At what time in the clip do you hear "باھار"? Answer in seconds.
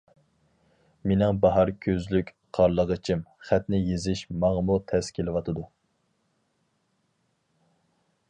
1.43-1.71